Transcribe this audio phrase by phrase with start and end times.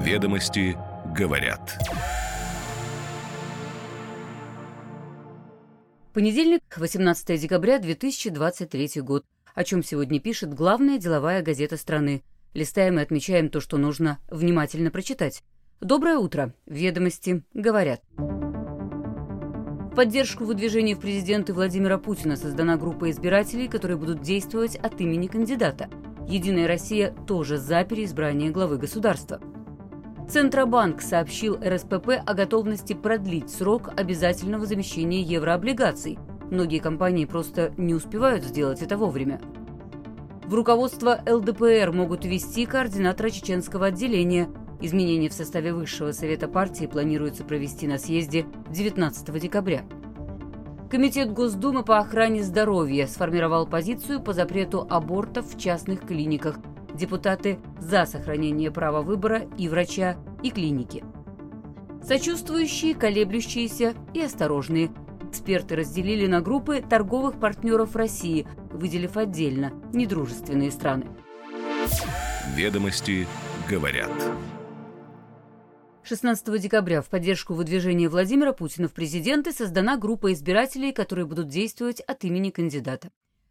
[0.00, 0.78] Ведомости
[1.14, 1.78] говорят.
[6.14, 9.26] Понедельник, 18 декабря 2023 год.
[9.54, 12.22] О чем сегодня пишет главная деловая газета страны.
[12.54, 15.42] Листаем и отмечаем то, что нужно внимательно прочитать.
[15.82, 16.54] Доброе утро.
[16.64, 18.00] Ведомости говорят.
[19.94, 25.90] Поддержку выдвижения в президенты Владимира Путина создана группа избирателей, которые будут действовать от имени кандидата.
[26.26, 29.42] «Единая Россия» тоже за переизбрание главы государства.
[30.30, 36.20] Центробанк сообщил РСПП о готовности продлить срок обязательного замещения еврооблигаций.
[36.52, 39.40] Многие компании просто не успевают сделать это вовремя.
[40.44, 44.48] В руководство ЛДПР могут ввести координатора чеченского отделения.
[44.80, 49.82] Изменения в составе Высшего совета партии планируется провести на съезде 19 декабря.
[50.88, 56.56] Комитет Госдумы по охране здоровья сформировал позицию по запрету абортов в частных клиниках.
[57.00, 61.02] Депутаты за сохранение права выбора и врача, и клиники.
[62.06, 64.90] Сочувствующие, колеблющиеся и осторожные.
[65.26, 71.06] Эксперты разделили на группы торговых партнеров России, выделив отдельно недружественные страны.
[72.54, 73.26] Ведомости
[73.66, 74.10] говорят.
[76.02, 82.00] 16 декабря в поддержку выдвижения Владимира Путина в президенты создана группа избирателей, которые будут действовать
[82.00, 83.08] от имени кандидата.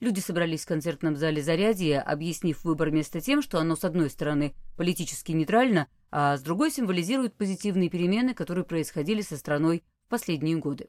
[0.00, 4.54] Люди собрались в концертном зале «Зарядье», объяснив выбор места тем, что оно, с одной стороны,
[4.78, 10.88] политически нейтрально, а с другой символизирует позитивные перемены, которые происходили со страной в последние годы.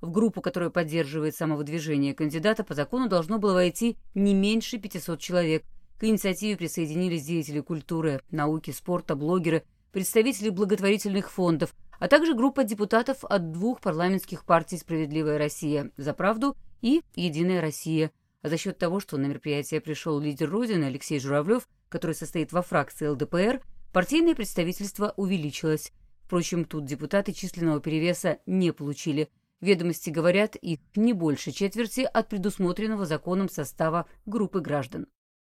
[0.00, 5.64] В группу, которая поддерживает самовыдвижение кандидата, по закону должно было войти не меньше 500 человек.
[5.98, 9.64] К инициативе присоединились деятели культуры, науки, спорта, блогеры–
[9.96, 16.54] представители благотворительных фондов, а также группа депутатов от двух парламентских партий «Справедливая Россия» «За правду»
[16.82, 18.10] и «Единая Россия».
[18.42, 22.62] А за счет того, что на мероприятие пришел лидер Родины Алексей Журавлев, который состоит во
[22.62, 25.92] фракции ЛДПР, партийное представительство увеличилось.
[26.24, 29.28] Впрочем, тут депутаты численного перевеса не получили.
[29.60, 35.06] Ведомости говорят, их не больше четверти от предусмотренного законом состава группы граждан.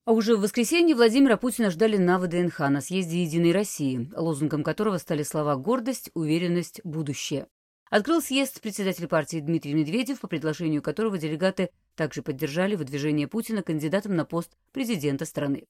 [0.06, 4.96] А уже в воскресенье Владимира Путина ждали на ВДНХ на съезде «Единой России», лозунгом которого
[4.96, 7.46] стали слова «гордость», «уверенность», «будущее».
[7.90, 14.16] Открыл съезд председатель партии Дмитрий Медведев, по предложению которого делегаты также поддержали выдвижение Путина кандидатом
[14.16, 15.66] на пост президента страны.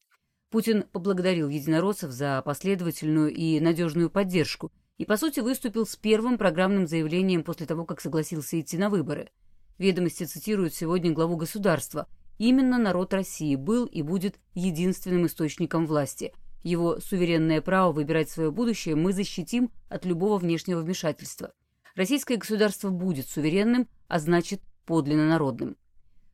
[0.51, 6.87] Путин поблагодарил единороссов за последовательную и надежную поддержку и, по сути, выступил с первым программным
[6.87, 9.31] заявлением после того, как согласился идти на выборы.
[9.79, 12.07] Ведомости цитируют сегодня главу государства–
[12.41, 16.33] Именно народ России был и будет единственным источником власти.
[16.63, 21.53] Его суверенное право выбирать свое будущее мы защитим от любого внешнего вмешательства.
[21.95, 25.77] Российское государство будет суверенным, а значит подлинно народным.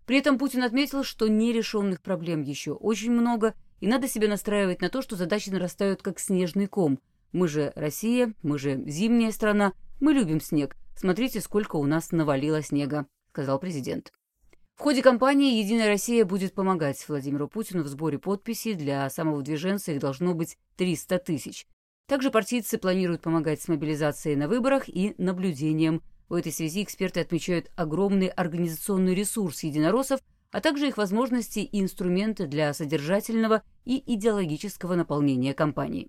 [0.06, 4.88] При этом Путин отметил, что нерешенных проблем еще очень много, и надо себя настраивать на
[4.88, 7.00] то, что задачи нарастают как снежный ком.
[7.32, 10.76] Мы же Россия, мы же зимняя страна, мы любим снег.
[10.96, 14.12] Смотрите, сколько у нас навалило снега, сказал президент.
[14.76, 18.74] В ходе кампании «Единая Россия» будет помогать Владимиру Путину в сборе подписей.
[18.74, 21.66] Для самого движенца их должно быть 300 тысяч.
[22.06, 26.02] Также партийцы планируют помогать с мобилизацией на выборах и наблюдением.
[26.28, 30.20] В этой связи эксперты отмечают огромный организационный ресурс единороссов,
[30.52, 36.08] а также их возможности и инструменты для содержательного и идеологического наполнения кампании.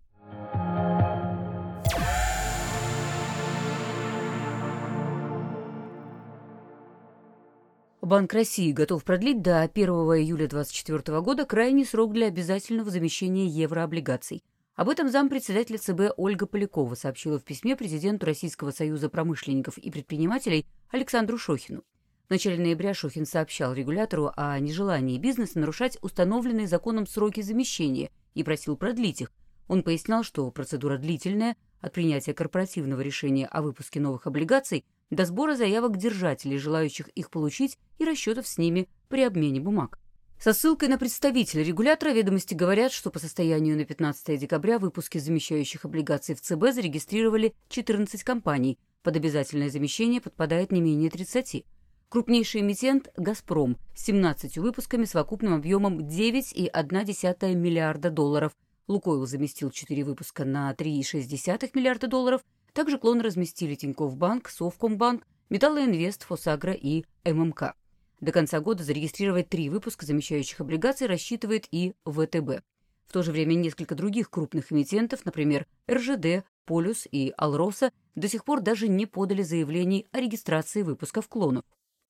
[8.02, 14.44] Банк России готов продлить до 1 июля 2024 года крайний срок для обязательного замещения еврооблигаций.
[14.78, 20.68] Об этом зампредседателя ЦБ Ольга Полякова сообщила в письме президенту Российского союза промышленников и предпринимателей
[20.92, 21.84] Александру Шохину.
[22.28, 28.44] В начале ноября Шохин сообщал регулятору о нежелании бизнеса нарушать установленные законом сроки замещения и
[28.44, 29.32] просил продлить их.
[29.68, 35.56] Он пояснял, что процедура длительная, от принятия корпоративного решения о выпуске новых облигаций– до сбора
[35.56, 40.00] заявок держателей, желающих их получить, и расчетов с ними при обмене бумаг.
[40.40, 45.86] Со ссылкой на представителя регулятора ведомости говорят, что по состоянию на 15 декабря выпуски замещающих
[45.86, 48.78] облигаций в ЦБ зарегистрировали 14 компаний.
[49.04, 51.66] Под обязательное замещение подпадает не менее 30.
[52.10, 58.54] Крупнейший эмитент «Газпром» с 17 выпусками совокупным объемом 9,1 миллиарда долларов.
[58.88, 62.42] «Лукойл» заместил 4 выпуска на 3,6 миллиарда долларов–
[62.78, 67.74] также клоны разместили Тинькофф Банк, Совкомбанк, Металлоинвест, Фосагро и ММК.
[68.20, 72.64] До конца года зарегистрировать три выпуска замещающих облигаций рассчитывает и ВТБ.
[73.06, 78.44] В то же время несколько других крупных эмитентов, например, РЖД, Полюс и Алроса, до сих
[78.44, 81.64] пор даже не подали заявлений о регистрации выпусков клонов.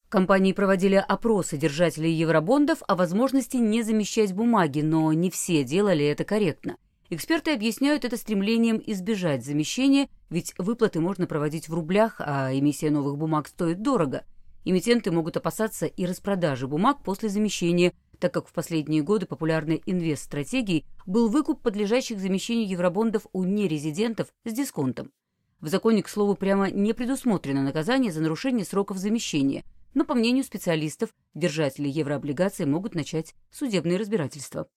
[0.10, 6.24] Компании проводили опросы держателей евробондов о возможности не замещать бумаги, но не все делали это
[6.24, 6.78] корректно.
[7.10, 13.18] Эксперты объясняют это стремлением избежать замещения, ведь выплаты можно проводить в рублях, а эмиссия новых
[13.18, 14.24] бумаг стоит дорого.
[14.70, 20.86] Эмитенты могут опасаться и распродажи бумаг после замещения, так как в последние годы популярной инвест-стратегией
[21.06, 25.14] был выкуп подлежащих замещению евробондов у нерезидентов с дисконтом.
[25.62, 30.44] В законе, к слову, прямо не предусмотрено наказание за нарушение сроков замещения, но, по мнению
[30.44, 34.68] специалистов, держатели еврооблигаций могут начать судебные разбирательства.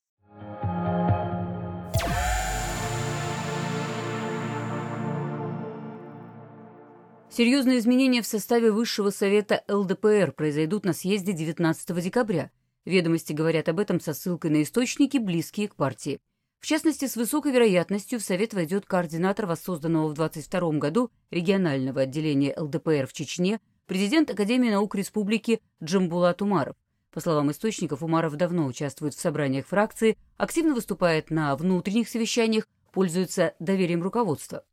[7.33, 12.51] Серьезные изменения в составе Высшего совета ЛДПР произойдут на съезде 19 декабря.
[12.85, 16.19] Ведомости говорят об этом со ссылкой на источники, близкие к партии.
[16.59, 22.53] В частности, с высокой вероятностью в Совет войдет координатор воссозданного в 22 году регионального отделения
[22.59, 26.75] ЛДПР в Чечне, президент Академии наук Республики Джамбулат Умаров.
[27.13, 33.55] По словам источников, Умаров давно участвует в собраниях фракции, активно выступает на внутренних совещаниях, пользуется
[33.61, 34.65] доверием руководства.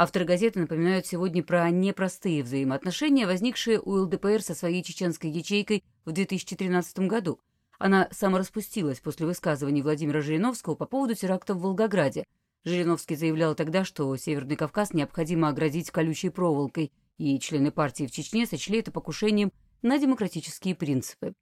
[0.00, 6.12] Авторы газеты напоминают сегодня про непростые взаимоотношения, возникшие у ЛДПР со своей чеченской ячейкой в
[6.12, 7.40] 2013 году.
[7.80, 12.26] Она самораспустилась после высказываний Владимира Жириновского по поводу теракта в Волгограде.
[12.64, 18.46] Жириновский заявлял тогда, что Северный Кавказ необходимо оградить колючей проволокой, и члены партии в Чечне
[18.46, 19.50] сочли это покушением
[19.82, 21.34] на демократические принципы.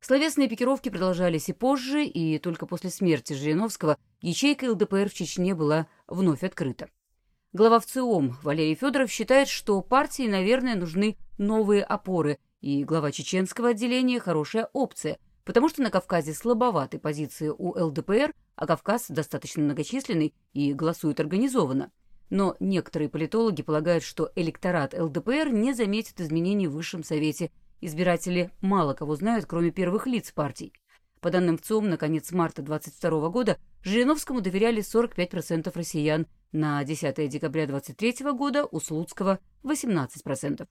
[0.00, 5.88] Словесные пикировки продолжались и позже, и только после смерти Жириновского ячейка ЛДПР в Чечне была
[6.06, 6.88] вновь открыта.
[7.54, 14.20] Глава ВЦИОМ Валерий Федоров считает, что партии, наверное, нужны новые опоры, и глава чеченского отделения–
[14.20, 15.16] хорошая опция,
[15.46, 21.90] потому что на Кавказе слабоваты позиции у ЛДПР, а Кавказ достаточно многочисленный и голосует организованно.
[22.28, 27.50] Но некоторые политологи полагают, что электорат ЛДПР не заметит изменений в Высшем Совете.
[27.80, 30.74] Избиратели мало кого знают, кроме первых лиц партий.
[31.22, 37.66] По данным ВЦИОМ, на конец марта 2022 года Жириновскому доверяли 45% россиян, на 10 декабря
[37.66, 40.66] 2023 года у Слуцкого 18%.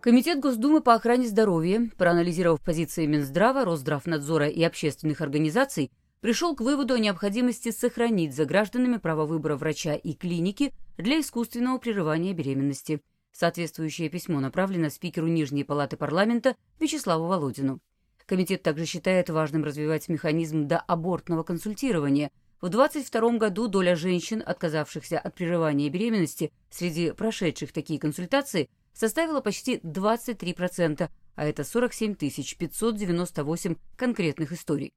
[0.00, 5.90] Комитет Госдумы по охране здоровья, проанализировав позиции Минздрава, Росздравнадзора и общественных организаций,
[6.20, 11.78] пришел к выводу о необходимости сохранить за гражданами право выбора врача и клиники для искусственного
[11.78, 13.02] прерывания беременности.
[13.32, 17.80] Соответствующее письмо направлено спикеру Нижней палаты парламента Вячеславу Володину.
[18.28, 22.30] Комитет также считает важным развивать механизм доабортного консультирования.
[22.60, 29.78] В 2022 году доля женщин, отказавшихся от прерывания беременности, среди прошедших такие консультации, составила почти
[29.78, 34.92] 23%, а это 47 598 конкретных историй.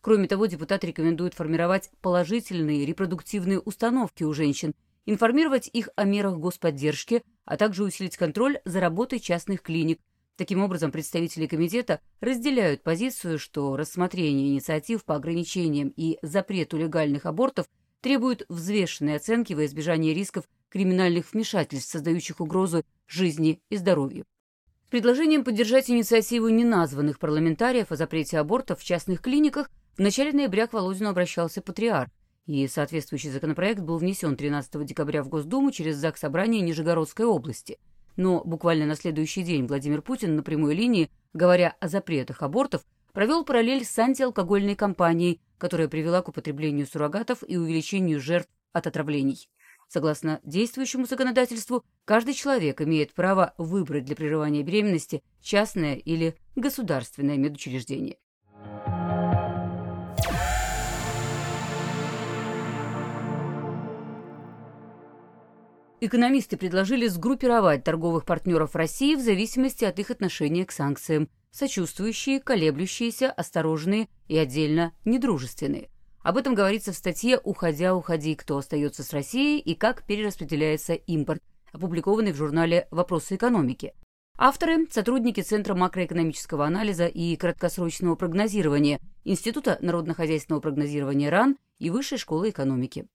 [0.00, 4.74] Кроме того, депутат рекомендует формировать положительные репродуктивные установки у женщин,
[5.04, 10.00] информировать их о мерах господдержки, а также усилить контроль за работой частных клиник,
[10.36, 17.66] Таким образом, представители комитета разделяют позицию, что рассмотрение инициатив по ограничениям и запрету легальных абортов
[18.00, 24.24] требует взвешенной оценки во избежание рисков криминальных вмешательств, создающих угрозу жизни и здоровью.
[24.86, 30.66] С предложением поддержать инициативу неназванных парламентариев о запрете абортов в частных клиниках в начале ноября
[30.66, 32.10] к Володину обращался патриарх,
[32.46, 37.78] и соответствующий законопроект был внесен 13 декабря в Госдуму через ЗАГС Собрания Нижегородской области–
[38.16, 42.82] но буквально на следующий день Владимир Путин на прямой линии, говоря о запретах абортов,
[43.12, 49.48] провел параллель с антиалкогольной кампанией, которая привела к употреблению суррогатов и увеличению жертв от отравлений.
[49.88, 58.16] Согласно действующему законодательству, каждый человек имеет право выбрать для прерывания беременности частное или государственное медучреждение.
[66.04, 73.30] Экономисты предложили сгруппировать торговых партнеров России в зависимости от их отношения к санкциям, сочувствующие, колеблющиеся,
[73.30, 75.90] осторожные и отдельно недружественные.
[76.24, 78.34] Об этом говорится в статье «Уходя, уходи.
[78.34, 81.40] Кто остается с Россией и как перераспределяется импорт»,
[81.70, 83.94] опубликованной в журнале «Вопросы экономики».
[84.36, 92.50] Авторы– сотрудники Центра макроэкономического анализа и краткосрочного прогнозирования Института народно-хозяйственного прогнозирования РАН и Высшей школы
[92.50, 93.06] экономики.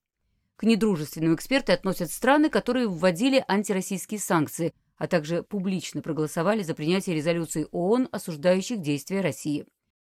[0.58, 7.14] К недружественным эксперты относят страны, которые вводили антироссийские санкции, а также публично проголосовали за принятие
[7.14, 9.66] резолюций ООН, осуждающих действия России.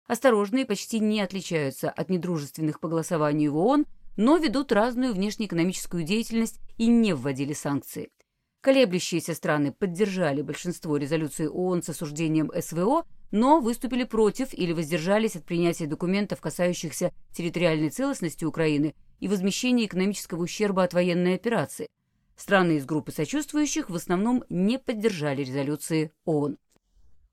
[0.07, 6.61] Осторожные почти не отличаются от недружественных по голосованию в ООН, но ведут разную внешнеэкономическую деятельность
[6.77, 8.09] и не вводили санкции.
[8.61, 15.43] Колеблющиеся страны поддержали большинство резолюций ООН с осуждением СВО, но выступили против или воздержались от
[15.43, 21.87] принятия документов, касающихся территориальной целостности Украины и возмещения экономического ущерба от военной операции.
[22.35, 26.57] Страны из группы сочувствующих в основном не поддержали резолюции ООН.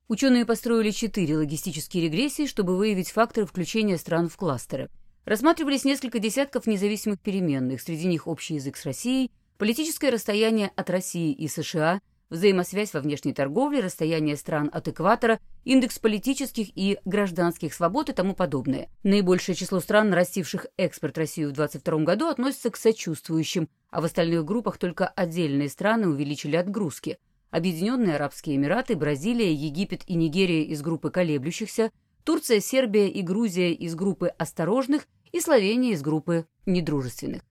[0.07, 4.89] Ученые построили четыре логистические регрессии, чтобы выявить факторы включения стран в кластеры.
[5.25, 11.33] Рассматривались несколько десятков независимых переменных, среди них общий язык с Россией, политическое расстояние от России
[11.33, 18.09] и США, взаимосвязь во внешней торговле, расстояние стран от экватора, индекс политических и гражданских свобод
[18.09, 18.89] и тому подобное.
[19.03, 24.45] Наибольшее число стран, нарастивших экспорт России в 2022 году, относится к сочувствующим, а в остальных
[24.45, 27.17] группах только отдельные страны увеличили отгрузки.
[27.51, 31.91] Объединенные Арабские Эмираты, Бразилия, Египет и Нигерия из группы колеблющихся,
[32.23, 37.43] Турция, Сербия и Грузия из группы осторожных и Словения из группы недружественных.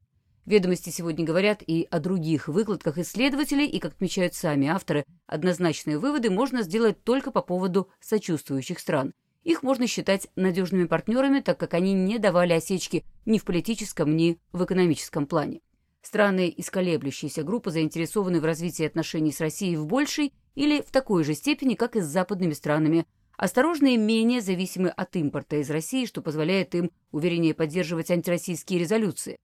[0.47, 6.29] Ведомости сегодня говорят и о других выкладках исследователей, и, как отмечают сами авторы, однозначные выводы
[6.29, 9.15] можно сделать только по поводу сочувствующих стран.
[9.43, 14.39] Их можно считать надежными партнерами, так как они не давали осечки ни в политическом, ни
[14.53, 15.61] в экономическом плане.
[16.03, 21.25] Страны из колеблющейся группы заинтересованы в развитии отношений с Россией в большей или в такой
[21.25, 23.07] же степени, как и с западными странами.
[23.39, 29.39] Осторожные менее зависимы от импорта из России, что позволяет им увереннее поддерживать антироссийские резолюции.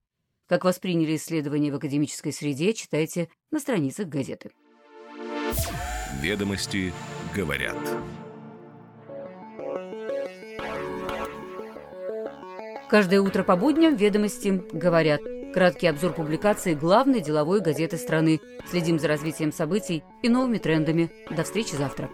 [0.50, 4.50] Как восприняли исследования в академической среде, читайте на страницах газеты.
[6.20, 6.92] Ведомости
[7.32, 7.76] говорят.
[12.90, 15.20] Каждое утро по будням ведомости говорят.
[15.54, 18.40] Краткий обзор публикаций главной деловой газеты страны.
[18.68, 21.12] Следим за развитием событий и новыми трендами.
[21.30, 22.10] До встречи завтра.